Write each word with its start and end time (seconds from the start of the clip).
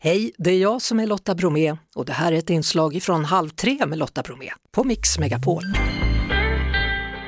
Hej, 0.00 0.32
det 0.38 0.50
är 0.50 0.58
jag 0.58 0.82
som 0.82 1.00
är 1.00 1.06
Lotta 1.06 1.34
Bromé 1.34 1.76
och 1.94 2.04
det 2.04 2.12
här 2.12 2.32
är 2.32 2.36
ett 2.36 2.50
inslag 2.50 3.02
från 3.02 3.24
Halv 3.24 3.48
tre 3.48 3.86
med 3.86 3.98
Lotta 3.98 4.22
Bromé 4.22 4.50
på 4.72 4.84
Mix 4.84 5.18
Megapol. 5.18 5.62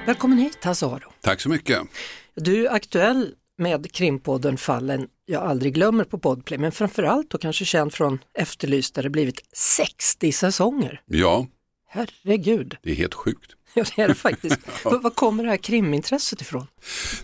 Välkommen 0.06 0.38
hit 0.38 0.64
Hasse 0.64 0.86
Aro. 0.86 1.12
Tack 1.20 1.40
så 1.40 1.48
mycket. 1.48 1.78
Du 2.34 2.66
är 2.66 2.72
aktuell 2.72 3.34
med 3.58 3.92
krimpodden 3.92 4.56
Fallen 4.56 5.08
jag 5.26 5.42
aldrig 5.42 5.74
glömmer 5.74 6.04
på 6.04 6.18
Podplay, 6.18 6.58
men 6.58 6.72
framförallt 6.72 7.30
då 7.30 7.38
kanske 7.38 7.64
känd 7.64 7.94
från 7.94 8.18
Efterlyst 8.38 8.94
där 8.94 9.02
det 9.02 9.10
blivit 9.10 9.40
60 9.52 10.32
säsonger. 10.32 11.02
Ja, 11.06 11.46
Herregud, 11.88 12.76
det 12.82 12.90
är 12.90 12.94
helt 12.96 13.14
sjukt. 13.14 13.52
ja 13.74 13.84
det 13.96 14.02
är 14.02 14.08
det 14.08 14.14
faktiskt. 14.14 14.58
Var 14.84 14.98
var 14.98 15.10
kommer 15.10 15.44
det 15.44 15.50
här 15.50 15.56
krimintresset 15.56 16.40
ifrån? 16.40 16.66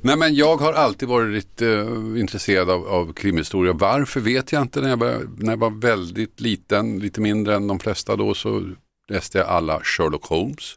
Nej 0.00 0.16
men 0.16 0.34
jag 0.34 0.56
har 0.56 0.72
alltid 0.72 1.08
varit 1.08 1.62
eh, 1.62 1.86
intresserad 2.16 2.70
av, 2.70 2.88
av 2.88 3.12
krimhistoria. 3.12 3.72
Varför 3.72 4.20
vet 4.20 4.52
jag 4.52 4.62
inte. 4.62 4.80
När 4.80 4.88
jag, 4.88 4.96
var, 4.96 5.28
när 5.38 5.52
jag 5.52 5.58
var 5.58 5.70
väldigt 5.70 6.40
liten, 6.40 6.98
lite 6.98 7.20
mindre 7.20 7.54
än 7.54 7.66
de 7.66 7.78
flesta 7.78 8.16
då, 8.16 8.34
så 8.34 8.70
läste 9.08 9.38
jag 9.38 9.48
alla 9.48 9.80
Sherlock 9.80 10.24
Holmes. 10.24 10.74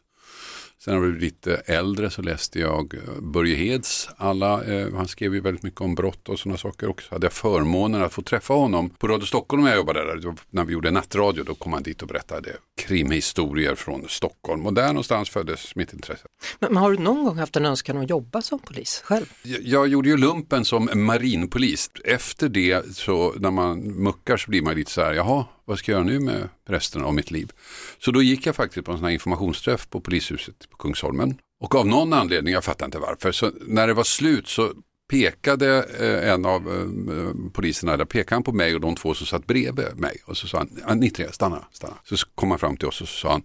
Sen 0.84 0.94
när 0.94 1.00
jag 1.00 1.10
blev 1.10 1.22
lite 1.22 1.54
äldre 1.54 2.10
så 2.10 2.22
läste 2.22 2.60
jag 2.60 2.94
eh, 2.94 3.20
Börje 3.20 3.56
Heds 3.56 4.08
alla, 4.16 4.64
eh, 4.64 4.94
han 4.94 5.08
skrev 5.08 5.34
ju 5.34 5.40
väldigt 5.40 5.62
mycket 5.62 5.80
om 5.80 5.94
brott 5.94 6.28
och 6.28 6.38
sådana 6.38 6.58
saker 6.58 6.88
också. 6.88 7.14
Hade 7.14 7.26
jag 7.26 7.32
förmånen 7.32 8.02
att 8.02 8.12
få 8.12 8.22
träffa 8.22 8.54
honom 8.54 8.90
på 8.90 9.08
Radio 9.08 9.26
Stockholm 9.26 9.62
när 9.62 9.70
jag 9.70 9.76
jobbade 9.76 10.00
där, 10.00 10.34
när 10.50 10.64
vi 10.64 10.72
gjorde 10.72 10.90
nattradio, 10.90 11.42
då 11.44 11.54
kom 11.54 11.72
han 11.72 11.82
dit 11.82 12.02
och 12.02 12.08
berättade 12.08 12.56
krimhistorier 12.80 13.74
från 13.74 14.08
Stockholm. 14.08 14.66
Och 14.66 14.74
där 14.74 14.86
någonstans 14.86 15.30
föddes 15.30 15.76
mitt 15.76 15.92
intresse. 15.92 16.26
Men, 16.58 16.72
men 16.72 16.82
har 16.82 16.90
du 16.90 16.98
någon 16.98 17.24
gång 17.24 17.38
haft 17.38 17.56
en 17.56 17.66
önskan 17.66 17.96
att 17.96 18.10
jobba 18.10 18.42
som 18.42 18.58
polis 18.58 19.02
själv? 19.04 19.26
Jag, 19.42 19.62
jag 19.62 19.88
gjorde 19.88 20.08
ju 20.08 20.16
lumpen 20.16 20.64
som 20.64 20.90
marinpolis. 20.94 21.90
Efter 22.04 22.48
det 22.48 22.96
så 22.96 23.34
när 23.36 23.50
man 23.50 23.78
muckar 23.80 24.36
så 24.36 24.50
blir 24.50 24.62
man 24.62 24.74
lite 24.74 24.90
så 24.90 25.00
här, 25.00 25.12
jaha, 25.12 25.44
vad 25.70 25.78
ska 25.78 25.92
jag 25.92 25.98
göra 25.98 26.06
nu 26.06 26.20
med 26.20 26.48
resten 26.68 27.02
av 27.02 27.14
mitt 27.14 27.30
liv? 27.30 27.52
Så 27.98 28.10
då 28.10 28.22
gick 28.22 28.46
jag 28.46 28.56
faktiskt 28.56 28.86
på 28.86 28.92
en 28.92 28.98
sån 28.98 29.04
här 29.04 29.12
informationsträff 29.12 29.90
på 29.90 30.00
polishuset 30.00 30.70
på 30.70 30.76
Kungsholmen. 30.76 31.38
Och 31.60 31.74
av 31.74 31.86
någon 31.86 32.12
anledning, 32.12 32.54
jag 32.54 32.64
fattar 32.64 32.86
inte 32.86 32.98
varför, 32.98 33.32
så 33.32 33.50
när 33.66 33.86
det 33.86 33.94
var 33.94 34.04
slut 34.04 34.48
så 34.48 34.72
pekade 35.10 35.84
eh, 36.00 36.32
en 36.32 36.46
av 36.46 36.68
eh, 36.68 37.50
poliserna 37.52 37.96
där, 37.96 38.04
pekade 38.04 38.36
han 38.36 38.42
på 38.42 38.52
mig 38.52 38.74
och 38.74 38.80
de 38.80 38.96
två 38.96 39.14
som 39.14 39.26
satt 39.26 39.46
bredvid 39.46 39.86
mig. 39.96 40.16
Och 40.24 40.36
så 40.36 40.48
sa 40.48 40.66
han, 40.84 40.98
ni 40.98 41.10
tre, 41.10 41.32
stanna, 41.32 41.64
stanna. 41.72 41.96
Så 42.04 42.16
kom 42.34 42.50
han 42.50 42.58
fram 42.58 42.76
till 42.76 42.88
oss 42.88 43.00
och 43.00 43.08
så 43.08 43.18
sa 43.18 43.32
han, 43.32 43.42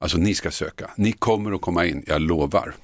alltså 0.00 0.18
ni 0.18 0.34
ska 0.34 0.50
söka, 0.50 0.90
ni 0.96 1.12
kommer 1.12 1.52
att 1.52 1.60
komma 1.60 1.86
in, 1.86 2.04
jag 2.06 2.20
lovar. 2.20 2.74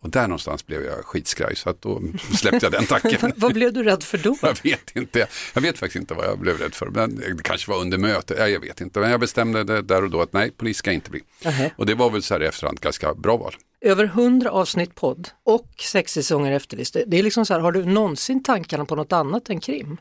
Och 0.00 0.10
där 0.10 0.22
någonstans 0.22 0.66
blev 0.66 0.84
jag 0.84 1.04
skitskraj 1.04 1.56
så 1.56 1.70
att 1.70 1.82
då 1.82 2.02
släppte 2.36 2.66
jag 2.66 2.72
den 2.72 2.86
tacken. 2.86 3.32
Vad 3.36 3.54
blev 3.54 3.72
du 3.72 3.82
rädd 3.82 4.02
för 4.02 4.18
då? 4.18 4.36
Jag 4.42 4.56
vet 4.62 4.96
inte. 4.96 5.26
Jag 5.54 5.60
vet 5.60 5.78
faktiskt 5.78 5.96
inte 5.96 6.14
vad 6.14 6.26
jag 6.26 6.38
blev 6.38 6.58
rädd 6.58 6.74
för. 6.74 6.86
Men 6.86 7.16
det 7.16 7.42
kanske 7.42 7.70
var 7.70 7.80
under 7.80 7.98
mötet. 7.98 8.36
Ja, 8.38 8.48
jag 8.48 8.60
vet 8.60 8.80
inte. 8.80 9.00
Men 9.00 9.10
jag 9.10 9.20
bestämde 9.20 9.82
där 9.82 10.04
och 10.04 10.10
då 10.10 10.20
att 10.20 10.32
nej, 10.32 10.50
polis 10.50 10.76
ska 10.76 10.92
inte 10.92 11.10
bli. 11.10 11.20
Nähä. 11.44 11.70
Och 11.76 11.86
det 11.86 11.94
var 11.94 12.10
väl 12.10 12.22
så 12.22 12.34
här 12.34 12.42
i 12.42 12.46
efterhand 12.46 12.80
ganska 12.80 13.14
bra 13.14 13.36
val. 13.36 13.54
Över 13.80 14.04
100 14.04 14.50
avsnitt 14.50 14.94
podd 14.94 15.28
och 15.44 15.68
sex 15.78 16.12
säsonger 16.12 16.52
efterlyst. 16.52 16.96
Det 17.06 17.18
är 17.18 17.22
liksom 17.22 17.46
så 17.46 17.54
här, 17.54 17.60
har 17.60 17.72
du 17.72 17.84
någonsin 17.84 18.42
tankarna 18.42 18.84
på 18.84 18.96
något 18.96 19.12
annat 19.12 19.50
än 19.50 19.60
krim? 19.60 19.96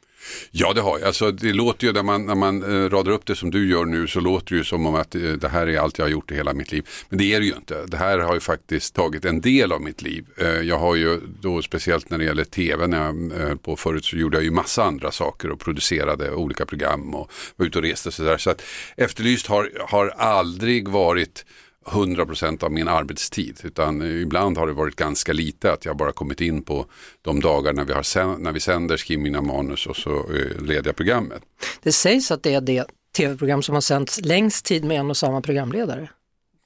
Ja, 0.52 0.74
det 0.74 0.82
har 0.82 1.00
jag. 1.00 1.08
Alltså, 1.08 1.32
det 1.32 1.54
låter 1.54 1.88
ju 1.88 1.94
när 1.94 2.04
man, 2.04 2.26
när 2.26 2.36
man 2.36 2.64
eh, 2.64 2.90
radar 2.90 3.12
upp 3.12 3.26
det 3.26 3.36
som 3.36 3.52
du 3.52 3.70
gör 3.70 3.86
nu 3.86 4.08
så 4.08 4.20
låter 4.20 4.50
det 4.50 4.56
ju 4.56 4.64
som 4.64 4.86
om 4.86 4.96
att 4.96 5.16
eh, 5.16 5.22
det 5.22 5.48
här 5.48 5.68
är 5.68 5.80
allt 5.80 5.98
jag 5.98 6.06
har 6.06 6.10
gjort 6.10 6.32
i 6.32 6.36
hela 6.36 6.54
mitt 6.54 6.72
liv. 6.72 6.88
Men 7.10 7.20
det 7.20 7.34
är 7.34 7.40
det 7.40 7.46
ju 7.46 7.56
inte. 7.56 7.86
Det 7.86 7.98
här 7.98 8.20
har 8.20 8.34
ju 8.34 8.40
faktiskt 8.40 8.96
tagit 8.96 9.26
en 9.26 9.42
del 9.42 9.72
av 9.72 9.82
mitt 9.82 10.02
liv. 10.02 10.26
Eh, 10.38 10.48
jag 10.48 10.80
har 10.80 10.96
ju 10.96 11.20
då 11.42 11.62
speciellt 11.62 12.10
när 12.10 12.18
det 12.18 12.24
gäller 12.24 12.44
tv, 12.44 12.88
när 12.88 13.06
jag 13.06 13.42
eh, 13.42 13.56
på 13.56 13.76
förut 13.76 14.06
så 14.06 14.18
gjorde 14.18 14.38
jag 14.38 14.44
ju 14.44 14.52
massa 14.52 14.84
andra 14.84 15.12
saker 15.12 15.52
och 15.52 15.60
producerade 15.60 16.32
olika 16.32 16.66
program 16.66 17.16
och 17.16 17.32
var 17.56 17.66
ute 17.66 17.78
och 17.78 17.84
reste 17.84 18.10
och 18.10 18.14
sådär. 18.14 18.38
Så 18.38 18.50
att 18.50 18.62
Efterlyst 18.96 19.48
har, 19.48 19.72
har 19.88 20.08
aldrig 20.08 20.88
varit 20.88 21.46
100% 21.88 22.64
av 22.64 22.72
min 22.72 22.88
arbetstid 22.88 23.60
utan 23.64 24.02
ibland 24.02 24.58
har 24.58 24.68
det 24.68 24.74
varit 24.74 24.96
ganska 24.96 25.34
lite 25.34 25.74
att 25.74 25.86
jag 25.86 25.98
bara 25.98 26.12
kommit 26.12 26.42
in 26.42 26.62
på 26.62 26.86
de 27.22 27.40
dagar 27.40 27.74
när 27.74 27.86
vi, 27.86 27.94
har 27.94 28.38
när 28.38 28.52
vi 28.52 28.60
sänder, 28.60 28.98
skriver 28.98 29.24
mina 29.24 29.42
manus 29.42 29.88
och 29.88 29.96
så 29.96 30.20
eh, 30.20 30.62
leder 30.62 30.90
jag 30.90 30.96
programmet. 30.96 31.42
Det 31.84 31.92
sägs 31.92 32.32
att 32.32 32.44
det 32.44 32.54
är 32.54 32.62
det 32.62 32.86
tv-program 33.18 33.64
som 33.64 33.74
har 33.74 33.82
sänts 33.82 34.22
längst 34.22 34.66
tid 34.66 34.84
med 34.84 35.00
en 35.00 35.10
och 35.10 35.18
samma 35.18 35.42
programledare. 35.42 36.10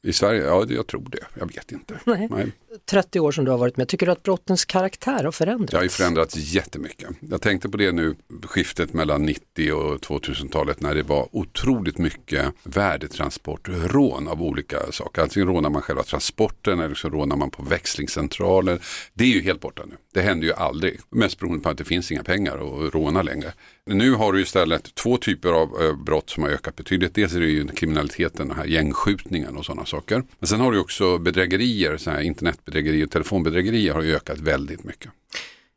I 0.03 0.13
Sverige, 0.13 0.43
ja 0.43 0.65
jag 0.69 0.87
tror 0.87 1.07
det, 1.11 1.25
jag 1.39 1.47
vet 1.47 1.71
inte. 1.71 1.99
Nej. 2.03 2.27
Nej. 2.31 2.51
30 2.85 3.19
år 3.19 3.31
som 3.31 3.45
du 3.45 3.51
har 3.51 3.57
varit 3.57 3.77
med, 3.77 3.87
tycker 3.87 4.05
du 4.05 4.11
att 4.11 4.23
brottens 4.23 4.65
karaktär 4.65 5.23
har 5.23 5.31
förändrats? 5.31 5.71
Det 5.71 5.77
har 5.77 5.83
ju 5.83 5.89
förändrats 5.89 6.35
jättemycket. 6.35 7.09
Jag 7.19 7.41
tänkte 7.41 7.69
på 7.69 7.77
det 7.77 7.91
nu, 7.91 8.15
skiftet 8.43 8.93
mellan 8.93 9.25
90 9.25 9.73
och 9.73 9.99
2000-talet 9.99 10.81
när 10.81 10.95
det 10.95 11.03
var 11.03 11.27
otroligt 11.31 11.97
mycket 11.97 12.53
värdetransportrån 12.63 14.27
av 14.27 14.43
olika 14.43 14.91
saker. 14.91 15.21
Antingen 15.21 15.47
rånar 15.47 15.69
man 15.69 15.81
själva 15.81 16.03
transporten 16.03 16.79
eller 16.79 16.95
så 16.95 17.09
rånar 17.09 17.35
man 17.35 17.51
på 17.51 17.63
växlingscentraler. 17.63 18.79
Det 19.13 19.23
är 19.23 19.27
ju 19.27 19.41
helt 19.41 19.61
borta 19.61 19.83
nu. 19.85 19.95
Det 20.13 20.21
händer 20.21 20.47
ju 20.47 20.53
aldrig. 20.53 20.99
Mest 21.09 21.39
beroende 21.39 21.63
på 21.63 21.69
att 21.69 21.77
det 21.77 21.83
finns 21.83 22.11
inga 22.11 22.23
pengar 22.23 22.53
att 22.53 22.93
råna 22.93 23.21
längre. 23.21 23.53
Nu 23.85 24.13
har 24.13 24.33
du 24.33 24.41
istället 24.41 24.95
två 24.95 25.17
typer 25.17 25.49
av 25.49 25.81
eh, 25.81 25.95
brott 25.95 26.29
som 26.29 26.43
har 26.43 26.49
ökat 26.49 26.75
betydligt. 26.75 27.15
Dels 27.15 27.35
är 27.35 27.39
det 27.39 27.45
ju 27.45 27.67
kriminaliteten, 27.67 28.47
den 28.47 28.57
här 28.57 28.65
gängskjutningen 28.65 29.57
och 29.57 29.65
sådana 29.65 29.85
saker. 29.85 30.23
Men 30.39 30.47
sen 30.47 30.59
har 30.59 30.71
du 30.71 30.79
också 30.79 31.17
bedrägerier, 31.17 31.97
så 31.97 32.11
här 32.11 32.21
internetbedrägerier 32.61 33.05
och 33.05 33.11
telefonbedrägerier 33.11 33.93
har 33.93 34.01
ökat 34.01 34.39
väldigt 34.39 34.83
mycket. 34.83 35.11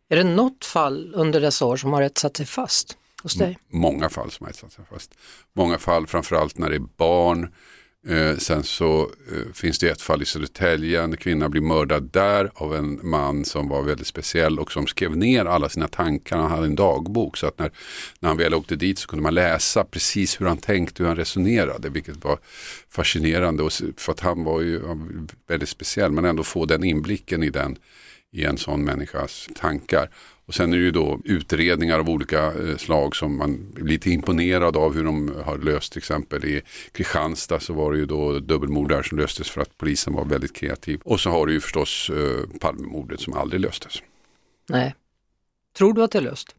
Är 0.09 0.17
det 0.17 0.25
något 0.25 0.65
fall 0.65 1.13
under 1.15 1.41
dessa 1.41 1.65
år 1.65 1.77
som 1.77 1.93
har 1.93 2.03
etsat 2.03 2.37
sig 2.37 2.47
fast 2.47 2.97
hos 3.23 3.35
dig? 3.35 3.59
många 3.69 4.09
fall 4.09 4.31
som 4.31 4.45
har 4.45 4.51
etsat 4.51 4.73
sig 4.73 4.85
fast. 4.91 5.15
Många 5.53 5.79
fall, 5.79 6.07
framförallt 6.07 6.59
när 6.59 6.71
det 6.71 6.77
är 6.77 6.87
barn. 6.97 7.53
Eh, 8.09 8.37
sen 8.37 8.63
så 8.63 9.03
eh, 9.03 9.53
finns 9.53 9.79
det 9.79 9.89
ett 9.89 10.01
fall 10.01 10.23
i 10.23 10.25
Södertälje, 10.25 11.03
en 11.03 11.17
kvinna 11.17 11.49
blir 11.49 11.61
mördad 11.61 12.11
där 12.13 12.51
av 12.55 12.75
en 12.75 13.01
man 13.03 13.45
som 13.45 13.69
var 13.69 13.83
väldigt 13.83 14.07
speciell 14.07 14.59
och 14.59 14.73
som 14.73 14.87
skrev 14.87 15.17
ner 15.17 15.45
alla 15.45 15.69
sina 15.69 15.89
tankar. 15.89 16.37
Han 16.37 16.51
hade 16.51 16.67
en 16.67 16.75
dagbok 16.75 17.37
så 17.37 17.47
att 17.47 17.59
när, 17.59 17.71
när 18.21 18.29
han 18.29 18.39
väl 18.39 18.55
åkte 18.55 18.77
dit 18.77 18.99
så 18.99 19.09
kunde 19.09 19.23
man 19.23 19.35
läsa 19.35 19.85
precis 19.85 20.41
hur 20.41 20.47
han 20.47 20.57
tänkte, 20.57 21.03
hur 21.03 21.09
han 21.09 21.17
resonerade, 21.17 21.89
vilket 21.89 22.25
var 22.25 22.39
fascinerande. 22.91 23.63
Och, 23.63 23.73
för 23.97 24.13
att 24.13 24.21
han 24.21 24.45
var 24.45 24.61
ju 24.61 24.81
väldigt 25.49 25.69
speciell, 25.69 26.13
men 26.13 26.25
ändå 26.25 26.43
få 26.43 26.67
den 26.67 26.85
inblicken 26.85 27.43
i 27.43 27.51
den 27.51 27.77
i 28.33 28.45
en 28.45 28.59
sån 28.59 28.85
människas 28.85 29.49
tankar. 29.55 30.09
Och 30.47 30.55
sen 30.55 30.73
är 30.73 30.77
det 30.77 30.83
ju 30.83 30.91
då 30.91 31.21
utredningar 31.25 31.99
av 31.99 32.11
olika 32.11 32.47
eh, 32.47 32.77
slag 32.77 33.17
som 33.17 33.39
man 33.39 33.73
blir 33.73 33.85
lite 33.85 34.11
imponerad 34.11 34.77
av 34.77 34.95
hur 34.95 35.05
de 35.05 35.35
har 35.45 35.59
löst. 35.59 35.93
Till 35.93 35.99
exempel 35.99 36.45
i 36.45 36.63
Kristianstad 36.93 37.61
så 37.61 37.73
var 37.73 37.93
det 37.93 37.99
ju 37.99 38.07
då 38.07 38.39
dubbelmord 38.39 38.89
där 38.89 39.03
som 39.03 39.19
löstes 39.19 39.51
för 39.51 39.61
att 39.61 39.79
polisen 39.79 40.13
var 40.13 40.25
väldigt 40.25 40.53
kreativ. 40.53 41.01
Och 41.05 41.21
så 41.21 41.31
har 41.31 41.47
du 41.47 41.53
ju 41.53 41.61
förstås 41.61 42.11
eh, 42.11 42.59
Palmemordet 42.61 43.21
som 43.21 43.33
aldrig 43.33 43.61
löstes. 43.61 44.03
Nej. 44.69 44.95
Tror 45.77 45.93
du 45.93 46.03
att 46.03 46.11
det 46.11 46.19
är 46.19 46.23
löst? 46.23 46.55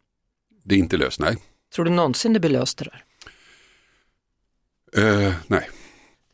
Det 0.63 0.75
är 0.75 0.79
inte 0.79 0.97
löst, 0.97 1.19
nej. 1.19 1.37
Tror 1.75 1.85
du 1.85 1.91
någonsin 1.91 2.33
det 2.33 2.39
blir 2.39 2.49
löst 2.49 2.77
det 2.77 2.85
där? 2.85 3.03
Eh, 4.97 5.33
nej. 5.47 5.69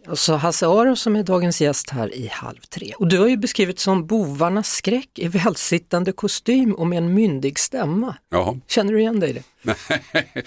Alltså 0.08 0.34
Hasse 0.34 0.68
Aro 0.68 0.96
som 0.96 1.16
är 1.16 1.24
dagens 1.24 1.62
gäst 1.62 1.90
här 1.90 2.16
i 2.16 2.28
Halv 2.28 2.60
tre. 2.70 2.94
Och 2.98 3.08
du 3.08 3.20
har 3.20 3.28
ju 3.28 3.38
beskrivit 3.38 3.80
som 3.80 4.08
bovarnas 4.08 4.72
skräck 4.72 5.10
i 5.16 5.28
välsittande 5.28 6.12
kostym 6.12 6.74
och 6.74 6.88
med 6.88 6.98
en 6.98 7.14
myndig 7.14 7.60
stämma. 7.60 8.16
Jaha. 8.30 8.60
Känner 8.68 8.94
du 8.94 9.00
igen 9.00 9.20
dig 9.20 9.30
i 9.30 9.34
det? 9.34 9.76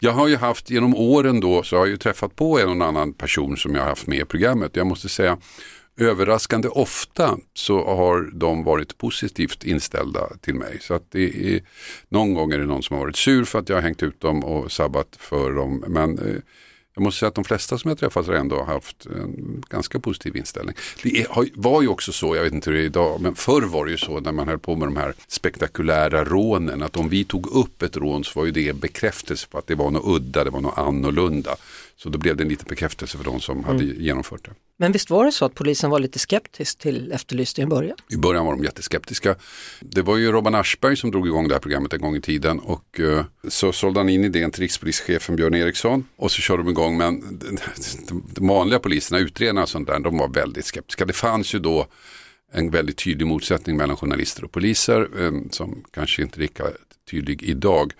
Jag 0.00 0.12
har 0.12 0.28
ju 0.28 0.36
haft 0.36 0.70
genom 0.70 0.94
åren 0.96 1.40
då 1.40 1.62
så 1.62 1.76
har 1.76 1.80
jag 1.80 1.88
ju 1.88 1.96
träffat 1.96 2.36
på 2.36 2.58
en 2.58 2.82
och 2.82 2.88
annan 2.88 3.12
person 3.12 3.56
som 3.56 3.74
jag 3.74 3.82
har 3.82 3.88
haft 3.88 4.06
med 4.06 4.18
i 4.18 4.24
programmet. 4.24 4.76
Jag 4.76 4.86
måste 4.86 5.08
säga 5.08 5.38
överraskande 5.98 6.68
ofta 6.68 7.38
så 7.54 7.84
har 7.84 8.30
de 8.34 8.64
varit 8.64 8.98
positivt 8.98 9.64
inställda 9.64 10.28
till 10.40 10.54
mig. 10.54 10.78
Så 10.80 10.94
att 10.94 11.10
det 11.10 11.54
är, 11.54 11.60
någon 12.08 12.34
gång 12.34 12.52
är 12.52 12.58
det 12.58 12.66
någon 12.66 12.82
som 12.82 12.96
har 12.96 13.04
varit 13.04 13.16
sur 13.16 13.44
för 13.44 13.58
att 13.58 13.68
jag 13.68 13.76
har 13.76 13.82
hängt 13.82 14.02
ut 14.02 14.20
dem 14.20 14.44
och 14.44 14.72
sabbat 14.72 15.16
för 15.18 15.52
dem. 15.52 15.84
Men 15.88 16.18
eh, 16.18 16.40
jag 16.98 17.02
måste 17.02 17.18
säga 17.18 17.28
att 17.28 17.34
de 17.34 17.44
flesta 17.44 17.78
som 17.78 17.88
jag 17.88 17.98
träffat 17.98 18.26
har 18.26 18.34
ändå 18.34 18.62
haft 18.62 19.06
en 19.06 19.62
ganska 19.68 20.00
positiv 20.00 20.36
inställning. 20.36 20.74
Det 21.02 21.26
var 21.54 21.82
ju 21.82 21.88
också 21.88 22.12
så, 22.12 22.36
jag 22.36 22.42
vet 22.42 22.52
inte 22.52 22.70
hur 22.70 22.76
det 22.76 22.82
är 22.82 22.86
idag, 22.86 23.20
men 23.20 23.34
förr 23.34 23.62
var 23.62 23.84
det 23.84 23.90
ju 23.90 23.96
så 23.96 24.20
när 24.20 24.32
man 24.32 24.48
höll 24.48 24.58
på 24.58 24.76
med 24.76 24.88
de 24.88 24.96
här 24.96 25.14
spektakulära 25.28 26.24
rånen, 26.24 26.82
att 26.82 26.96
om 26.96 27.08
vi 27.08 27.24
tog 27.24 27.46
upp 27.46 27.82
ett 27.82 27.96
rån 27.96 28.24
så 28.24 28.40
var 28.40 28.46
ju 28.46 28.52
det 28.52 28.76
bekräftelse 28.76 29.48
på 29.48 29.58
att 29.58 29.66
det 29.66 29.74
var 29.74 29.90
något 29.90 30.16
udda, 30.16 30.44
det 30.44 30.50
var 30.50 30.60
något 30.60 30.78
annorlunda. 30.78 31.56
Så 31.96 32.08
då 32.08 32.18
blev 32.18 32.36
det 32.36 32.42
en 32.42 32.48
liten 32.48 32.66
bekräftelse 32.68 33.18
för 33.18 33.24
de 33.24 33.40
som 33.40 33.64
hade 33.64 33.84
genomfört 33.84 34.44
det. 34.44 34.50
Men 34.80 34.92
visst 34.92 35.10
var 35.10 35.24
det 35.24 35.32
så 35.32 35.44
att 35.44 35.54
polisen 35.54 35.90
var 35.90 35.98
lite 35.98 36.18
skeptisk 36.18 36.78
till 36.78 37.12
Efterlyst 37.12 37.58
i 37.58 37.66
början? 37.66 37.96
I 38.10 38.16
början 38.16 38.46
var 38.46 38.52
de 38.52 38.64
jätteskeptiska. 38.64 39.34
Det 39.80 40.02
var 40.02 40.16
ju 40.16 40.32
Robban 40.32 40.54
Aschberg 40.54 40.96
som 40.96 41.10
drog 41.10 41.26
igång 41.26 41.48
det 41.48 41.54
här 41.54 41.60
programmet 41.60 41.92
en 41.92 42.00
gång 42.00 42.16
i 42.16 42.20
tiden 42.20 42.58
och 42.58 43.00
eh, 43.00 43.24
så 43.48 43.72
sålde 43.72 44.00
han 44.00 44.08
in 44.08 44.24
idén 44.24 44.50
till 44.50 44.60
rikspolischefen 44.60 45.36
Björn 45.36 45.54
Eriksson 45.54 46.04
och 46.16 46.30
så 46.30 46.42
körde 46.42 46.62
de 46.62 46.68
igång 46.68 46.98
men 46.98 47.38
de, 48.34 48.46
vanliga 48.46 48.78
poliserna, 48.78 49.18
utredarna 49.18 49.62
och 49.62 49.68
sånt 49.68 49.86
där, 49.86 49.98
de 50.00 50.18
var 50.18 50.28
väldigt 50.28 50.64
skeptiska. 50.64 51.04
Det 51.04 51.12
fanns 51.12 51.54
ju 51.54 51.58
då 51.58 51.86
en 52.52 52.70
väldigt 52.70 53.04
tydlig 53.04 53.26
motsättning 53.26 53.76
mellan 53.76 53.96
journalister 53.96 54.44
och 54.44 54.52
poliser 54.52 55.08
eh, 55.24 55.32
som 55.50 55.84
kanske 55.94 56.22
inte 56.22 56.38
är 56.38 56.42
lika 56.42 56.64
tydlig 57.10 57.42
idag. 57.42 57.92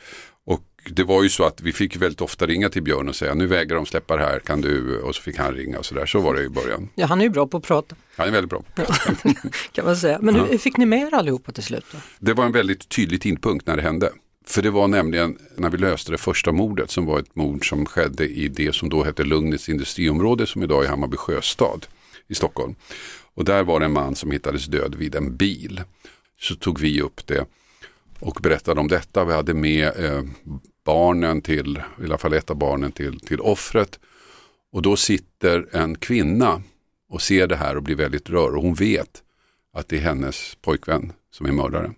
Och 0.88 0.94
det 0.94 1.04
var 1.04 1.22
ju 1.22 1.28
så 1.28 1.44
att 1.44 1.60
vi 1.60 1.72
fick 1.72 1.96
väldigt 1.96 2.20
ofta 2.20 2.46
ringa 2.46 2.68
till 2.68 2.82
Björn 2.82 3.08
och 3.08 3.16
säga 3.16 3.34
nu 3.34 3.46
vägrar 3.46 3.76
de 3.76 3.86
släppa 3.86 4.16
det 4.16 4.22
här, 4.22 4.38
kan 4.38 4.60
du? 4.60 5.00
Och 5.00 5.14
så 5.14 5.22
fick 5.22 5.38
han 5.38 5.54
ringa 5.54 5.78
och 5.78 5.86
så 5.86 5.94
där. 5.94 6.06
Så 6.06 6.20
var 6.20 6.34
det 6.34 6.42
i 6.42 6.48
början. 6.48 6.88
Ja, 6.94 7.06
han 7.06 7.20
är 7.20 7.24
ju 7.24 7.30
bra 7.30 7.46
på 7.46 7.56
att 7.56 7.62
prata. 7.62 7.96
Han 8.16 8.28
är 8.28 8.32
väldigt 8.32 8.50
bra 8.50 8.62
på 8.62 8.82
att 8.82 8.88
prata. 8.88 9.38
kan 9.72 9.84
man 9.84 9.96
säga. 9.96 10.18
Men 10.22 10.34
hur 10.34 10.58
fick 10.58 10.76
ni 10.76 10.86
med 10.86 11.00
er 11.00 11.14
allihopa 11.14 11.52
till 11.52 11.62
slut? 11.62 11.84
Då? 11.92 11.98
Det 12.18 12.34
var 12.34 12.44
en 12.44 12.52
väldigt 12.52 12.88
tydlig 12.88 13.20
tidpunkt 13.20 13.66
när 13.66 13.76
det 13.76 13.82
hände. 13.82 14.12
För 14.46 14.62
det 14.62 14.70
var 14.70 14.88
nämligen 14.88 15.38
när 15.56 15.70
vi 15.70 15.78
löste 15.78 16.12
det 16.12 16.18
första 16.18 16.52
mordet 16.52 16.90
som 16.90 17.06
var 17.06 17.18
ett 17.18 17.34
mord 17.34 17.68
som 17.68 17.86
skedde 17.86 18.28
i 18.28 18.48
det 18.48 18.74
som 18.74 18.88
då 18.88 19.04
hette 19.04 19.24
Lugnets 19.24 19.68
industriområde 19.68 20.46
som 20.46 20.62
idag 20.62 20.84
är 20.84 20.88
Hammarby 20.88 21.16
sjöstad 21.16 21.86
i 22.28 22.34
Stockholm. 22.34 22.74
Och 23.34 23.44
där 23.44 23.62
var 23.62 23.80
det 23.80 23.86
en 23.86 23.92
man 23.92 24.14
som 24.14 24.30
hittades 24.30 24.66
död 24.66 24.94
vid 24.94 25.14
en 25.14 25.36
bil. 25.36 25.82
Så 26.40 26.54
tog 26.54 26.78
vi 26.80 27.00
upp 27.00 27.26
det 27.26 27.46
och 28.20 28.38
berättade 28.42 28.80
om 28.80 28.88
detta. 28.88 29.24
Vi 29.24 29.32
hade 29.32 29.54
med 29.54 29.86
eh, 29.86 30.22
barnen 30.88 31.42
till, 31.42 31.82
i 32.00 32.04
alla 32.04 32.18
fall 32.18 32.32
ett 32.32 32.50
av 32.50 32.56
barnen 32.56 32.92
till, 32.92 33.20
till 33.20 33.40
offret. 33.40 33.98
Och 34.72 34.82
då 34.82 34.96
sitter 34.96 35.76
en 35.76 35.94
kvinna 35.98 36.62
och 37.08 37.22
ser 37.22 37.46
det 37.46 37.56
här 37.56 37.76
och 37.76 37.82
blir 37.82 37.96
väldigt 37.96 38.30
rörd 38.30 38.54
och 38.54 38.62
hon 38.62 38.74
vet 38.74 39.22
att 39.72 39.88
det 39.88 39.96
är 39.96 40.00
hennes 40.00 40.54
pojkvän 40.62 41.12
som 41.30 41.46
är 41.46 41.52
mördaren. 41.52 41.94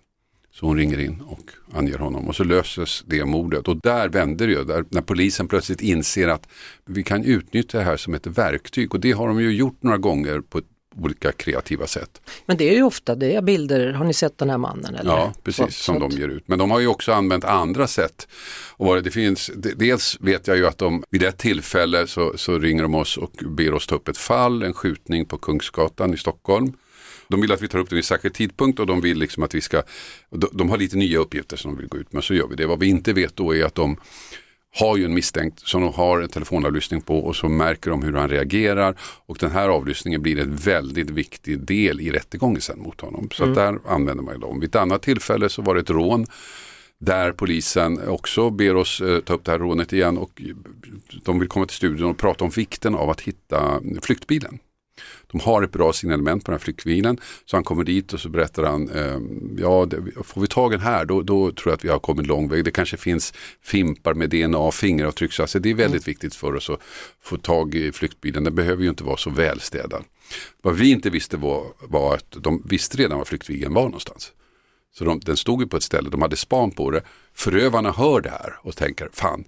Så 0.53 0.65
hon 0.65 0.77
ringer 0.77 0.99
in 0.99 1.21
och 1.21 1.77
anger 1.77 1.97
honom 1.97 2.27
och 2.27 2.35
så 2.35 2.43
löses 2.43 3.03
det 3.05 3.25
mordet. 3.25 3.67
Och 3.67 3.77
där 3.81 4.09
vänder 4.09 4.47
det 4.47 4.53
ju, 4.53 4.63
där, 4.63 4.85
när 4.89 5.01
polisen 5.01 5.47
plötsligt 5.47 5.81
inser 5.81 6.27
att 6.27 6.47
vi 6.85 7.03
kan 7.03 7.23
utnyttja 7.23 7.77
det 7.77 7.83
här 7.83 7.97
som 7.97 8.13
ett 8.13 8.27
verktyg. 8.27 8.93
Och 8.93 8.99
det 8.99 9.11
har 9.11 9.27
de 9.27 9.41
ju 9.41 9.51
gjort 9.51 9.83
några 9.83 9.97
gånger 9.97 10.41
på 10.41 10.61
olika 10.95 11.31
kreativa 11.31 11.87
sätt. 11.87 12.21
Men 12.45 12.57
det 12.57 12.69
är 12.69 12.73
ju 12.73 12.83
ofta 12.83 13.15
det 13.15 13.43
bilder, 13.43 13.93
har 13.93 14.05
ni 14.05 14.13
sett 14.13 14.37
den 14.37 14.49
här 14.49 14.57
mannen? 14.57 14.95
Eller? 14.95 15.11
Ja, 15.11 15.33
precis 15.43 15.77
som 15.77 15.99
de 15.99 16.11
ger 16.11 16.27
ut. 16.27 16.47
Men 16.47 16.59
de 16.59 16.71
har 16.71 16.79
ju 16.79 16.87
också 16.87 17.13
använt 17.13 17.43
andra 17.43 17.87
sätt. 17.87 18.27
Och 18.71 19.03
det 19.03 19.11
finns, 19.11 19.51
dels 19.55 20.17
vet 20.21 20.47
jag 20.47 20.57
ju 20.57 20.67
att 20.67 20.77
de 20.77 21.03
vid 21.09 21.23
ett 21.23 21.37
tillfälle 21.37 22.07
så, 22.07 22.33
så 22.37 22.59
ringer 22.59 22.83
de 22.83 22.95
oss 22.95 23.17
och 23.17 23.31
ber 23.31 23.73
oss 23.73 23.87
ta 23.87 23.95
upp 23.95 24.07
ett 24.07 24.17
fall, 24.17 24.63
en 24.63 24.73
skjutning 24.73 25.25
på 25.25 25.37
Kungsgatan 25.37 26.13
i 26.13 26.17
Stockholm. 26.17 26.73
De 27.27 27.41
vill 27.41 27.51
att 27.51 27.61
vi 27.61 27.67
tar 27.67 27.79
upp 27.79 27.89
det 27.89 27.95
vid 27.95 28.05
särskild 28.05 28.33
tidpunkt 28.33 28.79
och 28.79 28.87
de 28.87 29.01
vill 29.01 29.17
liksom 29.17 29.43
att 29.43 29.55
vi 29.55 29.61
ska, 29.61 29.83
de, 30.51 30.69
har 30.69 30.77
lite 30.77 30.97
nya 30.97 31.19
uppgifter 31.19 31.57
som 31.57 31.71
de 31.71 31.77
vill 31.77 31.89
gå 31.89 31.97
ut 31.97 32.13
med, 32.13 32.23
så 32.23 32.33
gör 32.33 32.47
vi 32.47 32.55
det. 32.55 32.65
Vad 32.65 32.79
vi 32.79 32.87
inte 32.87 33.13
vet 33.13 33.35
då 33.35 33.55
är 33.55 33.65
att 33.65 33.75
de 33.75 33.97
har 34.79 34.97
ju 34.97 35.05
en 35.05 35.13
misstänkt 35.13 35.59
som 35.59 35.81
de 35.81 35.93
har 35.93 36.19
en 36.19 36.29
telefonavlyssning 36.29 37.01
på 37.01 37.19
och 37.19 37.35
så 37.35 37.49
märker 37.49 37.89
de 37.89 38.03
hur 38.03 38.13
han 38.13 38.29
reagerar 38.29 38.95
och 39.25 39.37
den 39.39 39.51
här 39.51 39.69
avlyssningen 39.69 40.21
blir 40.21 40.39
en 40.39 40.55
väldigt 40.55 41.09
viktig 41.09 41.59
del 41.59 42.01
i 42.01 42.11
rättegången 42.11 42.61
sen 42.61 42.79
mot 42.79 43.01
honom. 43.01 43.29
Så 43.31 43.43
mm. 43.43 43.55
där 43.55 43.79
använder 43.87 44.23
man 44.23 44.39
dem. 44.39 44.59
Vid 44.59 44.69
ett 44.69 44.75
annat 44.75 45.01
tillfälle 45.01 45.49
så 45.49 45.61
var 45.61 45.75
det 45.75 45.81
ett 45.81 45.89
rån 45.89 46.25
där 46.97 47.31
polisen 47.31 48.09
också 48.09 48.49
ber 48.49 48.75
oss 48.75 49.01
eh, 49.01 49.19
ta 49.19 49.33
upp 49.33 49.45
det 49.45 49.51
här 49.51 49.59
rånet 49.59 49.93
igen 49.93 50.17
och 50.17 50.41
de 51.23 51.39
vill 51.39 51.49
komma 51.49 51.65
till 51.65 51.75
studion 51.75 52.09
och 52.09 52.17
prata 52.17 52.43
om 52.43 52.49
vikten 52.49 52.95
av 52.95 53.09
att 53.09 53.21
hitta 53.21 53.81
flyktbilen. 54.01 54.59
De 55.31 55.39
har 55.39 55.63
ett 55.63 55.71
bra 55.71 55.93
signalement 55.93 56.45
på 56.45 56.51
den 56.51 56.59
här 56.59 56.63
flyktbilen. 56.63 57.17
Så 57.45 57.57
han 57.57 57.63
kommer 57.63 57.83
dit 57.83 58.13
och 58.13 58.19
så 58.19 58.29
berättar 58.29 58.63
han, 58.63 58.89
eh, 58.89 59.19
ja 59.57 59.85
det, 59.85 59.97
får 60.23 60.41
vi 60.41 60.47
tag 60.47 60.73
i 60.73 60.75
den 60.75 60.85
här 60.85 61.05
då, 61.05 61.21
då 61.21 61.51
tror 61.51 61.71
jag 61.71 61.77
att 61.77 61.85
vi 61.85 61.89
har 61.89 61.99
kommit 61.99 62.27
lång 62.27 62.49
väg. 62.49 62.65
Det 62.65 62.71
kanske 62.71 62.97
finns 62.97 63.33
fimpar 63.61 64.13
med 64.13 64.29
DNA, 64.29 64.71
fingeravtryck. 64.71 65.33
Så 65.33 65.41
alltså 65.41 65.59
det 65.59 65.69
är 65.69 65.75
väldigt 65.75 66.07
mm. 66.07 66.11
viktigt 66.11 66.35
för 66.35 66.55
oss 66.55 66.69
att 66.69 66.79
få 67.21 67.37
tag 67.37 67.75
i 67.75 67.91
flyktbilen. 67.91 68.43
Den 68.43 68.55
behöver 68.55 68.83
ju 68.83 68.89
inte 68.89 69.03
vara 69.03 69.17
så 69.17 69.29
välstädad. 69.29 70.03
Vad 70.61 70.75
vi 70.75 70.91
inte 70.91 71.09
visste 71.09 71.37
var, 71.37 71.65
var 71.79 72.15
att 72.15 72.31
de 72.31 72.63
visste 72.65 72.97
redan 72.97 73.17
var 73.17 73.25
flyktbilen 73.25 73.73
var 73.73 73.83
någonstans. 73.83 74.31
Så 74.93 75.05
de, 75.05 75.19
den 75.19 75.37
stod 75.37 75.61
ju 75.61 75.67
på 75.67 75.77
ett 75.77 75.83
ställe, 75.83 76.09
de 76.09 76.21
hade 76.21 76.35
span 76.35 76.71
på 76.71 76.91
det. 76.91 77.01
Förövarna 77.33 77.91
hör 77.91 78.21
det 78.21 78.29
här 78.29 78.55
och 78.61 78.75
tänker, 78.75 79.09
fan, 79.13 79.43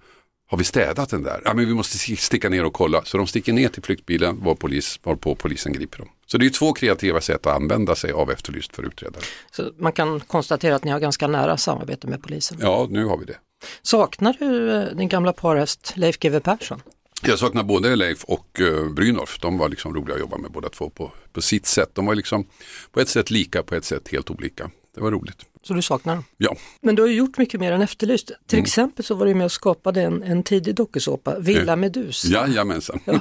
har 0.48 0.58
vi 0.58 0.64
städat 0.64 1.10
den 1.10 1.24
där? 1.24 1.42
Ja, 1.46 1.54
men 1.54 1.68
vi 1.68 1.74
måste 1.74 1.98
sticka 1.98 2.50
ner 2.50 2.66
och 2.66 2.74
kolla. 2.74 3.06
Så 3.06 3.18
de 3.18 3.28
sticker 3.28 3.54
ner 3.54 3.70
till 3.70 3.84
flyktbilen 3.84 4.44
var 4.44 4.56
polis, 4.56 5.00
varpå 5.04 5.36
polisen 5.36 5.74
griper 5.74 5.98
dem. 5.98 6.08
Så 6.26 6.38
det 6.38 6.46
är 6.46 6.50
två 6.50 6.74
kreativa 6.74 7.22
sätt 7.22 7.48
att 7.48 7.56
använda 7.56 7.96
sig 7.96 8.12
av 8.12 8.32
Efterlyst 8.32 8.76
för 8.76 8.84
utredare. 8.84 9.24
Så 9.52 9.72
man 9.78 9.92
kan 9.92 10.20
konstatera 10.20 10.76
att 10.76 10.84
ni 10.84 10.92
har 10.92 11.00
ganska 11.00 11.28
nära 11.28 11.58
samarbete 11.58 12.08
med 12.08 12.24
polisen? 12.24 12.58
Ja, 12.62 12.88
nu 12.90 13.06
har 13.06 13.18
vi 13.18 13.26
det. 13.26 13.38
Saknar 13.82 14.36
du 14.40 14.72
eh, 14.72 14.96
din 14.96 15.10
gamla 15.10 15.34
parhäst 15.34 15.94
Leif 15.96 16.20
GW 16.20 16.40
Persson? 16.40 16.82
Jag 17.26 17.40
saknar 17.40 17.64
både 17.64 17.96
Leif 17.96 18.24
och 18.24 18.60
uh, 18.62 18.90
Brynolf. 18.90 19.40
De 19.40 19.58
var 19.58 19.70
liksom 19.70 19.96
roliga 19.96 20.14
att 20.14 20.20
jobba 20.20 20.38
med 20.38 20.52
båda 20.52 20.70
två 20.70 20.90
på, 20.90 21.12
på 21.34 21.42
sitt 21.42 21.66
sätt. 21.66 21.90
De 21.94 22.06
var 22.06 22.16
liksom 22.16 22.48
på 22.92 23.00
ett 23.00 23.10
sätt 23.10 23.32
lika, 23.32 23.64
på 23.64 23.76
ett 23.76 23.86
sätt 23.86 24.08
helt 24.12 24.30
olika. 24.30 24.72
Det 24.96 25.02
var 25.02 25.12
roligt. 25.12 25.38
Så 25.64 25.74
du 25.74 25.82
saknar 25.82 26.16
dem? 26.16 26.24
Ja. 26.38 26.56
Men 26.82 26.96
du 26.96 27.02
har 27.02 27.10
ju 27.10 27.16
gjort 27.16 27.38
mycket 27.38 27.60
mer 27.60 27.72
än 27.72 27.82
Efterlyst. 27.82 28.32
Till 28.48 28.58
mm. 28.58 28.64
exempel 28.64 29.06
så 29.06 29.16
var 29.16 29.26
du 29.26 29.36
med 29.36 29.46
och 29.46 29.52
skapade 29.52 30.02
en, 30.02 30.24
en 30.24 30.44
tidig 30.44 30.76
dokusåpa, 30.76 31.40
Villa 31.40 31.74
eh, 31.74 31.78
Medusa. 31.78 32.28
Jajamensan. 32.28 33.00
Ja. 33.06 33.20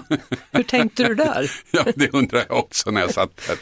Hur 0.51 0.63
tänkte 0.63 1.05
du 1.05 1.15
där? 1.15 1.51
ja, 1.71 1.85
det 1.97 2.15
undrar 2.15 2.45
jag 2.49 2.59
också 2.59 2.91
när 2.91 3.01
jag 3.01 3.15
satt 3.15 3.41
där 3.47 3.59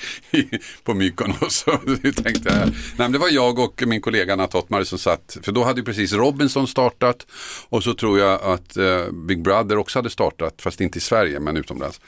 på 0.84 0.94
Mykonos. 0.94 1.64
tänkte 2.02 2.48
jag. 2.48 2.70
Nej, 2.96 3.10
det 3.10 3.18
var 3.18 3.28
jag 3.28 3.58
och 3.58 3.82
min 3.86 4.00
kollega 4.00 4.32
Anna 4.32 4.46
Tottmar 4.46 4.84
som 4.84 4.98
satt, 4.98 5.38
för 5.42 5.52
då 5.52 5.64
hade 5.64 5.82
precis 5.82 6.12
Robinson 6.12 6.66
startat 6.66 7.26
och 7.68 7.84
så 7.84 7.94
tror 7.94 8.18
jag 8.18 8.42
att 8.42 8.76
uh, 8.76 9.12
Big 9.12 9.42
Brother 9.42 9.76
också 9.78 9.98
hade 9.98 10.10
startat, 10.10 10.62
fast 10.62 10.80
inte 10.80 10.98
i 10.98 11.00
Sverige 11.00 11.40
men 11.40 11.56
utomlands. 11.56 12.00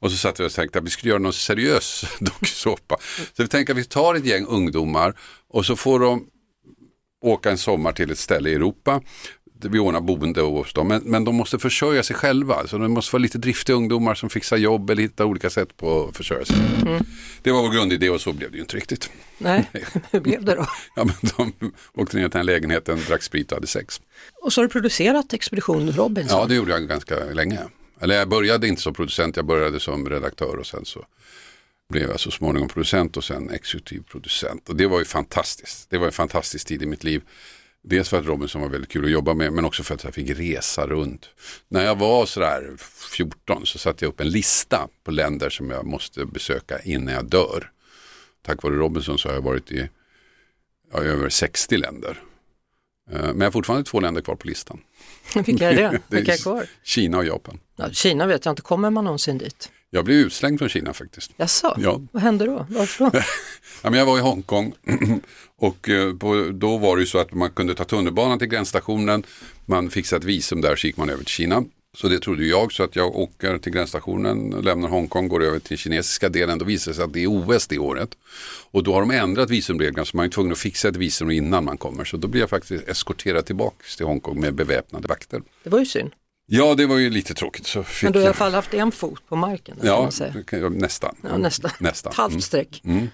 Och 0.00 0.10
så 0.10 0.16
satt 0.16 0.40
vi 0.40 0.46
och 0.46 0.52
tänkte 0.52 0.78
att 0.78 0.84
vi 0.84 0.90
skulle 0.90 1.10
göra 1.10 1.22
någon 1.22 1.32
seriös 1.32 2.04
dokusåpa. 2.20 2.96
Så 3.36 3.42
vi 3.42 3.48
tänkte 3.48 3.72
att 3.72 3.78
vi 3.78 3.84
tar 3.84 4.14
ett 4.14 4.24
gäng 4.24 4.46
ungdomar 4.46 5.14
och 5.48 5.66
så 5.66 5.76
får 5.76 6.00
de 6.00 6.26
åka 7.20 7.50
en 7.50 7.58
sommar 7.58 7.92
till 7.92 8.10
ett 8.10 8.18
ställe 8.18 8.50
i 8.50 8.54
Europa. 8.54 9.00
Vi 9.60 9.78
ordnar 9.78 10.00
boende 10.00 10.40
hos 10.40 10.72
dem, 10.72 10.88
men, 10.88 11.02
men 11.04 11.24
de 11.24 11.34
måste 11.34 11.58
försörja 11.58 12.02
sig 12.02 12.16
själva. 12.16 12.66
Så 12.66 12.78
det 12.78 12.88
måste 12.88 13.14
vara 13.14 13.22
lite 13.22 13.38
driftiga 13.38 13.76
ungdomar 13.76 14.14
som 14.14 14.30
fixar 14.30 14.56
jobb 14.56 14.90
eller 14.90 15.02
hittar 15.02 15.24
olika 15.24 15.50
sätt 15.50 15.76
på 15.76 16.08
att 16.08 16.16
försörja 16.16 16.44
sig. 16.44 16.56
Mm. 16.86 17.04
Det 17.42 17.52
var 17.52 17.62
vår 17.62 17.70
grundidé 17.70 18.10
och 18.10 18.20
så 18.20 18.32
blev 18.32 18.50
det 18.50 18.56
ju 18.56 18.60
inte 18.60 18.76
riktigt. 18.76 19.10
Nej, 19.38 19.70
hur 20.10 20.20
blev 20.20 20.44
det 20.44 20.54
då? 20.54 20.66
Ja, 20.96 21.04
men 21.04 21.14
de 21.36 21.72
åkte 21.94 22.16
ner 22.16 22.28
till 22.28 22.38
den 22.38 22.46
lägenheten, 22.46 22.98
drack 23.08 23.22
sprit 23.22 23.52
och 23.52 23.56
hade 23.56 23.66
sex. 23.66 24.00
Och 24.42 24.52
så 24.52 24.60
har 24.60 24.66
du 24.66 24.72
producerat 24.72 25.32
Expedition 25.32 25.92
Robinson? 25.92 26.38
Ja, 26.38 26.46
det 26.46 26.54
gjorde 26.54 26.72
jag 26.72 26.88
ganska 26.88 27.24
länge. 27.24 27.60
Eller 28.00 28.14
jag 28.14 28.28
började 28.28 28.68
inte 28.68 28.82
som 28.82 28.94
producent, 28.94 29.36
jag 29.36 29.46
började 29.46 29.80
som 29.80 30.08
redaktör 30.08 30.56
och 30.56 30.66
sen 30.66 30.84
så 30.84 31.04
blev 31.88 32.10
jag 32.10 32.20
så 32.20 32.30
småningom 32.30 32.68
producent 32.68 33.16
och 33.16 33.24
sen 33.24 33.50
exekutiv 33.50 34.02
producent. 34.10 34.68
Och 34.68 34.76
det 34.76 34.86
var 34.86 34.98
ju 34.98 35.04
fantastiskt. 35.04 35.90
Det 35.90 35.98
var 35.98 36.06
en 36.06 36.12
fantastisk 36.12 36.66
tid 36.66 36.82
i 36.82 36.86
mitt 36.86 37.04
liv. 37.04 37.22
Dels 37.82 38.08
för 38.08 38.18
att 38.18 38.26
Robinson 38.26 38.62
var 38.62 38.68
väldigt 38.68 38.90
kul 38.90 39.04
att 39.04 39.10
jobba 39.10 39.34
med 39.34 39.52
men 39.52 39.64
också 39.64 39.82
för 39.82 39.94
att 39.94 40.04
jag 40.04 40.14
fick 40.14 40.30
resa 40.30 40.86
runt. 40.86 41.28
När 41.68 41.84
jag 41.84 41.98
var 41.98 42.26
sådär 42.26 42.76
14 43.16 43.66
så 43.66 43.78
satte 43.78 44.04
jag 44.04 44.08
upp 44.08 44.20
en 44.20 44.30
lista 44.30 44.88
på 45.04 45.10
länder 45.10 45.50
som 45.50 45.70
jag 45.70 45.86
måste 45.86 46.24
besöka 46.24 46.78
innan 46.78 47.14
jag 47.14 47.24
dör. 47.24 47.70
Tack 48.42 48.62
vare 48.62 48.74
Robinson 48.74 49.18
så 49.18 49.28
har 49.28 49.34
jag 49.34 49.42
varit 49.42 49.72
i 49.72 49.88
ja, 50.92 50.98
över 50.98 51.28
60 51.28 51.76
länder. 51.76 52.22
Eh, 53.10 53.20
men 53.20 53.40
jag 53.40 53.46
har 53.46 53.50
fortfarande 53.50 53.84
två 53.84 54.00
länder 54.00 54.20
kvar 54.20 54.36
på 54.36 54.46
listan. 54.46 54.80
Vilka 55.46 55.70
är 55.70 55.74
det? 55.74 56.00
Vilka 56.16 56.32
är 56.32 56.38
kvar? 56.42 56.66
Kina 56.82 57.18
och 57.18 57.24
Japan. 57.24 57.60
Ja, 57.78 57.90
Kina 57.90 58.26
vet 58.26 58.44
jag 58.44 58.52
inte, 58.52 58.62
kommer 58.62 58.90
man 58.90 59.04
någonsin 59.04 59.38
dit? 59.38 59.70
Jag 59.90 60.04
blev 60.04 60.16
utslängd 60.16 60.58
från 60.58 60.68
Kina 60.68 60.92
faktiskt. 60.92 61.30
Jaså? 61.36 61.74
Ja. 61.78 62.00
Vad 62.12 62.22
hände 62.22 62.46
då? 62.46 62.66
Varför 62.70 63.10
ja, 63.82 63.90
men 63.90 63.98
jag 63.98 64.06
var 64.06 64.18
i 64.18 64.20
Hongkong 64.20 64.72
och 65.58 65.88
eh, 65.88 66.14
på, 66.14 66.50
då 66.52 66.78
var 66.78 66.96
det 66.96 67.00
ju 67.00 67.06
så 67.06 67.18
att 67.18 67.34
man 67.34 67.50
kunde 67.50 67.74
ta 67.74 67.84
tunnelbanan 67.84 68.38
till 68.38 68.48
gränsstationen. 68.48 69.22
Man 69.66 69.90
fixade 69.90 70.18
ett 70.18 70.24
visum 70.24 70.60
där 70.60 70.76
så 70.76 70.86
gick 70.86 70.96
man 70.96 71.10
över 71.10 71.24
till 71.24 71.32
Kina. 71.32 71.64
Så 71.96 72.08
det 72.08 72.18
trodde 72.18 72.44
jag, 72.44 72.72
så 72.72 72.82
att 72.82 72.96
jag 72.96 73.16
åker 73.16 73.58
till 73.58 73.72
gränsstationen, 73.72 74.50
lämnar 74.50 74.88
Hongkong, 74.88 75.28
går 75.28 75.44
över 75.44 75.58
till 75.58 75.78
kinesiska 75.78 76.28
delen. 76.28 76.58
Då 76.58 76.64
visar 76.64 76.90
det 76.90 76.96
sig 76.96 77.04
att 77.04 77.12
det 77.12 77.22
är 77.22 77.26
OS 77.26 77.66
det 77.66 77.78
året. 77.78 78.10
Och 78.70 78.82
då 78.82 78.94
har 78.94 79.00
de 79.00 79.10
ändrat 79.10 79.50
visumreglerna 79.50 80.04
så 80.04 80.16
man 80.16 80.26
är 80.26 80.30
tvungen 80.30 80.52
att 80.52 80.58
fixa 80.58 80.88
ett 80.88 80.96
visum 80.96 81.30
innan 81.30 81.64
man 81.64 81.78
kommer. 81.78 82.04
Så 82.04 82.16
då 82.16 82.28
blir 82.28 82.40
jag 82.40 82.50
faktiskt 82.50 82.88
eskorterad 82.88 83.46
tillbaka 83.46 83.84
till 83.96 84.06
Hongkong 84.06 84.40
med 84.40 84.54
beväpnade 84.54 85.08
vakter. 85.08 85.42
Det 85.62 85.70
var 85.70 85.78
ju 85.78 85.86
synd. 85.86 86.12
Ja, 86.50 86.74
det 86.74 86.86
var 86.86 86.96
ju 86.96 87.10
lite 87.10 87.34
tråkigt. 87.34 87.66
Så 87.66 87.84
Men 88.02 88.12
du 88.12 88.18
har 88.18 88.24
i 88.24 88.26
alla 88.26 88.34
fall 88.34 88.54
haft 88.54 88.74
en 88.74 88.92
fot 88.92 89.22
på 89.28 89.36
marken? 89.36 89.78
Ja, 89.82 90.04
nästan. 90.04 91.16
Ja, 91.22 91.38
nästan. 91.38 91.70
nästan. 91.80 92.10
Ett 92.10 92.16
halvt 92.16 92.32
mm. 92.32 92.42
streck. 92.42 92.80
Mm. 92.84 93.08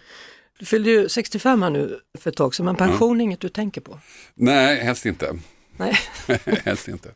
Du 0.58 0.66
fyllde 0.66 0.90
ju 0.90 1.08
65 1.08 1.62
här 1.62 1.70
nu 1.70 2.00
för 2.18 2.30
ett 2.30 2.36
tag 2.36 2.54
sedan, 2.54 2.66
men 2.66 2.76
pension 2.76 3.10
är 3.10 3.14
mm. 3.14 3.20
inget 3.20 3.40
du 3.40 3.48
tänker 3.48 3.80
på? 3.80 3.98
Nej, 4.34 4.80
helst 4.80 5.06
inte. 5.06 5.38
Nej. 5.76 5.96
helst 6.64 6.88
inte. 6.88 7.08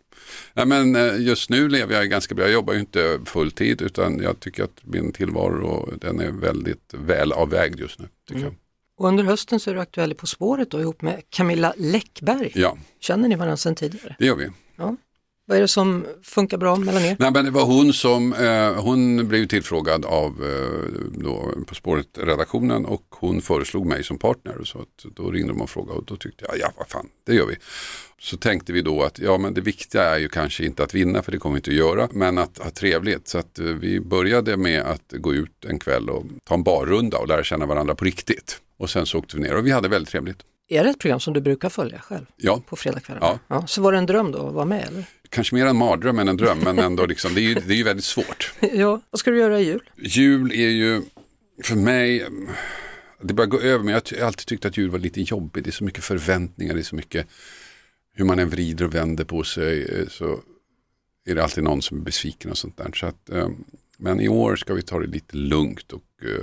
Nej, 0.54 0.66
men 0.66 0.96
eh, 0.96 1.20
just 1.20 1.50
nu 1.50 1.68
lever 1.68 1.94
jag 1.94 2.10
ganska 2.10 2.34
bra. 2.34 2.44
Jag 2.44 2.52
jobbar 2.52 2.72
ju 2.72 2.80
inte 2.80 3.20
fulltid 3.25 3.82
utan 3.82 4.20
jag 4.22 4.40
tycker 4.40 4.64
att 4.64 4.80
min 4.82 5.12
tillvaro 5.12 5.94
den 6.00 6.20
är 6.20 6.30
väldigt 6.30 6.94
väl 6.94 7.32
avvägd 7.32 7.80
just 7.80 7.98
nu. 7.98 8.08
Tycker 8.28 8.40
mm. 8.40 8.52
jag. 8.52 8.54
Och 8.98 9.08
under 9.08 9.25
hösten 9.25 9.60
så 9.60 9.70
är 9.70 9.75
du 9.75 9.80
aktuell 9.80 10.14
På 10.14 10.26
spåret 10.26 10.70
då, 10.70 10.80
ihop 10.80 11.02
med 11.02 11.22
Camilla 11.30 11.75
Läckberg. 11.76 12.52
Ja. 12.54 12.76
Känner 13.00 13.28
ni 13.28 13.34
varandra 13.34 13.56
sedan 13.56 13.75
tidigare? 13.75 14.16
Det 14.18 14.26
gör 14.26 14.37
vi. 14.37 14.50
Ja. 14.76 14.96
Vad 15.49 15.57
är 15.57 15.61
det 15.61 15.69
som 15.69 16.07
funkar 16.23 16.59
bra 16.59 16.76
mellan 16.76 17.05
er? 17.05 17.17
Nej, 17.19 17.31
men 17.33 17.45
det 17.45 17.50
var 17.50 17.64
hon 17.64 17.93
som, 17.93 18.33
eh, 18.33 18.83
hon 18.83 19.28
blev 19.28 19.47
tillfrågad 19.47 20.05
av 20.05 20.45
eh, 20.45 21.21
då, 21.23 21.52
På 21.67 21.75
spåret-redaktionen 21.75 22.87
och 22.87 23.05
hon 23.11 23.40
föreslog 23.40 23.87
mig 23.87 24.05
som 24.05 24.19
partner. 24.19 24.64
Så 24.64 24.78
att, 24.78 25.14
då 25.17 25.31
ringde 25.31 25.52
de 25.52 25.61
och 25.61 25.71
frågade 25.71 25.99
och 25.99 26.05
då 26.05 26.17
tyckte 26.17 26.45
jag, 26.49 26.59
ja 26.59 26.73
vad 26.76 26.88
fan, 26.88 27.07
det 27.26 27.35
gör 27.35 27.47
vi. 27.47 27.57
Så 28.21 28.37
tänkte 28.37 28.73
vi 28.73 28.83
då 28.83 29.02
att 29.02 29.19
ja 29.19 29.38
men 29.38 29.55
det 29.55 29.61
viktiga 29.61 30.02
är 30.02 30.19
ju 30.19 30.28
kanske 30.28 30.64
inte 30.64 30.83
att 30.83 30.95
vinna 30.95 31.23
för 31.23 31.33
det 31.33 31.38
kommer 31.38 31.55
vi 31.55 31.59
inte 31.59 31.71
att 31.71 31.76
göra, 31.76 32.09
men 32.12 32.38
att 32.38 32.59
ha 32.59 32.71
trevligt. 32.71 33.28
Så 33.28 33.38
att 33.38 33.59
eh, 33.59 33.64
vi 33.64 34.00
började 34.00 34.57
med 34.57 34.83
att 34.83 35.12
gå 35.12 35.35
ut 35.35 35.64
en 35.64 35.78
kväll 35.78 36.11
och 36.11 36.25
ta 36.45 36.55
en 36.55 36.62
barrunda 36.62 37.19
och 37.19 37.28
lära 37.28 37.45
känna 37.45 37.67
varandra 37.67 37.95
på 37.95 38.05
riktigt. 38.05 38.61
Och 38.78 38.90
sen 38.90 39.07
så 39.07 39.19
åkte 39.19 39.37
vi 39.37 39.43
ner 39.43 39.57
och 39.57 39.67
vi 39.67 39.71
hade 39.71 39.88
väldigt 39.88 40.11
trevligt. 40.11 40.43
Är 40.68 40.84
det 40.84 40.90
ett 40.90 40.98
program 40.98 41.20
som 41.20 41.34
du 41.34 41.40
brukar 41.40 41.68
följa 41.68 41.98
själv? 41.98 42.26
Ja. 42.37 42.62
På 42.66 42.76
fredagskvällar? 42.76 43.20
Ja. 43.22 43.38
ja. 43.48 43.66
Så 43.66 43.82
var 43.82 43.92
det 43.92 43.98
en 43.98 44.06
dröm 44.06 44.32
då 44.32 44.46
att 44.46 44.54
vara 44.54 44.64
med 44.64 44.87
eller? 44.87 45.04
Kanske 45.28 45.54
mer 45.54 45.66
en 45.66 45.76
mardröm 45.76 46.18
än 46.18 46.28
en 46.28 46.37
dröm, 46.37 46.58
men 46.58 46.78
ändå 46.78 47.06
liksom, 47.06 47.34
det 47.34 47.40
är 47.40 47.42
ju, 47.42 47.54
det 47.54 47.72
är 47.75 47.76
ju 47.76 47.84
väldigt 47.84 48.04
svårt. 48.04 48.52
Ja, 48.75 49.00
vad 49.10 49.18
ska 49.18 49.30
du 49.30 49.38
göra 49.38 49.60
i 49.60 49.64
jul? 49.64 49.90
Jul 49.96 50.52
är 50.52 50.68
ju 50.68 51.02
för 51.62 51.76
mig, 51.76 52.26
det 53.22 53.34
börjar 53.34 53.48
gå 53.48 53.60
över, 53.60 53.84
men 53.84 53.94
jag 53.94 54.18
har 54.18 54.26
alltid 54.26 54.46
tyckt 54.46 54.64
att 54.64 54.76
jul 54.76 54.90
var 54.90 54.98
lite 54.98 55.20
jobbigt. 55.20 55.64
Det 55.64 55.70
är 55.70 55.72
så 55.72 55.84
mycket 55.84 56.04
förväntningar, 56.04 56.75
det 56.75 56.80
är 56.80 56.84
så 56.84 56.96
mycket, 56.96 57.26
hur 58.14 58.25
man 58.25 58.38
än 58.38 58.50
vrider 58.50 58.84
och 58.84 58.94
vänder 58.94 59.25
på 59.25 59.44
sig 59.44 60.00
eh, 60.00 60.08
så 60.08 60.40
är 61.26 61.34
det 61.34 61.42
alltid 61.42 61.64
någon 61.64 61.82
som 61.82 61.98
är 61.98 62.02
besviken 62.02 62.50
och 62.50 62.58
sånt 62.58 62.76
där. 62.76 62.90
Så 62.94 63.06
att, 63.06 63.30
eh, 63.30 63.48
men 63.98 64.20
i 64.20 64.28
år 64.28 64.56
ska 64.56 64.75
vi 64.75 64.82
ta 64.82 64.98
det 64.98 65.06
lite 65.06 65.37
lugnt 65.37 65.92
och 65.92 66.04
uh, 66.25 66.40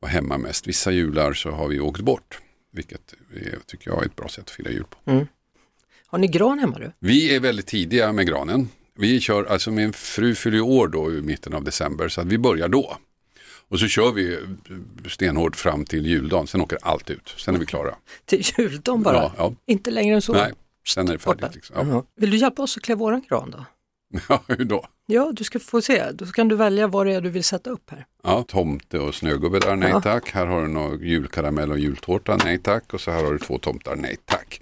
vara 0.00 0.12
hemma 0.12 0.38
mest. 0.38 0.66
Vissa 0.66 0.92
jular 0.92 1.32
så 1.32 1.50
har 1.50 1.68
vi 1.68 1.80
åkt 1.80 2.00
bort, 2.00 2.38
vilket 2.74 3.14
är, 3.34 3.58
tycker 3.66 3.90
jag 3.90 4.02
är 4.02 4.06
ett 4.06 4.16
bra 4.16 4.28
sätt 4.28 4.44
att 4.44 4.50
fira 4.50 4.70
jul 4.70 4.84
på. 4.84 5.10
Mm. 5.10 5.26
Har 6.06 6.18
ni 6.18 6.26
gran 6.26 6.58
hemma 6.58 6.78
du? 6.78 6.92
Vi 6.98 7.36
är 7.36 7.40
väldigt 7.40 7.66
tidiga 7.66 8.12
med 8.12 8.26
granen. 8.26 8.68
Vi 8.96 9.20
kör, 9.20 9.44
alltså 9.44 9.70
min 9.70 9.92
fru 9.92 10.34
fyller 10.34 10.56
ju 10.56 10.62
år 10.62 10.88
då 10.88 11.12
i 11.12 11.22
mitten 11.22 11.54
av 11.54 11.64
december 11.64 12.08
så 12.08 12.20
att 12.20 12.26
vi 12.26 12.38
börjar 12.38 12.68
då. 12.68 12.96
Och 13.68 13.80
så 13.80 13.88
kör 13.88 14.12
vi 14.12 14.38
stenhårt 15.08 15.56
fram 15.56 15.84
till 15.84 16.06
juldagen, 16.06 16.46
sen 16.46 16.60
åker 16.60 16.78
allt 16.82 17.10
ut, 17.10 17.34
sen 17.36 17.54
är 17.54 17.58
vi 17.58 17.66
klara. 17.66 17.94
Till 18.24 18.42
juldagen 18.58 19.02
bara? 19.02 19.16
Ja, 19.16 19.32
ja. 19.36 19.54
Inte 19.66 19.90
längre 19.90 20.14
än 20.14 20.22
så? 20.22 20.32
Nej, 20.32 20.52
sen 20.86 21.08
är 21.08 21.12
det 21.12 21.18
färdigt. 21.18 21.54
Liksom. 21.54 21.88
Ja. 21.88 22.04
Vill 22.16 22.30
du 22.30 22.36
hjälpa 22.36 22.62
oss 22.62 22.76
att 22.76 22.82
klä 22.82 22.94
våran 22.94 23.22
gran 23.28 23.50
då? 23.50 23.64
ja, 24.28 24.42
hur 24.48 24.64
då? 24.64 24.84
Ja, 25.06 25.32
du 25.34 25.44
ska 25.44 25.58
få 25.60 25.82
se. 25.82 26.10
Då 26.12 26.26
kan 26.26 26.48
du 26.48 26.56
välja 26.56 26.86
vad 26.86 27.06
det 27.06 27.12
är 27.14 27.20
du 27.20 27.30
vill 27.30 27.44
sätta 27.44 27.70
upp 27.70 27.90
här. 27.90 28.06
Ja, 28.22 28.42
tomte 28.48 28.98
och 28.98 29.14
snögubbe 29.14 29.58
där, 29.60 29.76
nej 29.76 29.90
Ja. 29.90 30.00
tack. 30.00 30.30
Här 30.30 30.46
har 30.46 30.62
du 30.62 30.68
någon 30.68 31.00
julkaramell 31.00 31.70
och 31.70 31.78
jultårta, 31.78 32.36
nej 32.44 32.58
tack. 32.58 32.94
Och 32.94 33.00
så 33.00 33.10
här 33.10 33.24
har 33.24 33.32
du 33.32 33.38
två 33.38 33.58
tomtar, 33.58 33.96
nej 33.96 34.16
tack. 34.24 34.60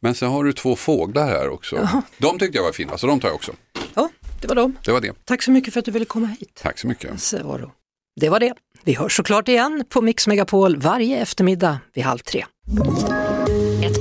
Men 0.00 0.14
sen 0.14 0.28
har 0.30 0.44
du 0.44 0.52
två 0.52 0.76
fåglar 0.76 1.26
här 1.26 1.48
också. 1.48 1.88
De 2.18 2.38
tyckte 2.38 2.58
jag 2.58 2.64
var 2.64 2.72
fina, 2.72 2.98
så 2.98 3.06
de 3.06 3.20
tar 3.20 3.28
jag 3.28 3.34
också. 3.34 3.52
Ja, 3.94 4.08
det 4.40 4.48
var 4.48 4.54
dem. 4.54 4.76
Det 4.84 4.92
var 4.92 5.00
det. 5.00 5.12
Tack 5.24 5.42
så 5.42 5.50
mycket 5.50 5.72
för 5.72 5.78
att 5.80 5.84
du 5.84 5.90
ville 5.90 6.04
komma 6.04 6.26
hit. 6.26 6.60
Tack 6.62 6.78
så 6.78 6.86
mycket. 6.86 7.20
Så 7.20 7.36
det 8.20 8.28
var 8.28 8.40
det. 8.40 8.54
Vi 8.84 8.94
hörs 8.94 9.16
såklart 9.16 9.48
igen 9.48 9.84
på 9.88 10.00
Mix 10.02 10.26
Megapol 10.26 10.76
varje 10.76 11.18
eftermiddag 11.18 11.78
vid 11.94 12.04
halv 12.04 12.18
tre. 12.18 12.44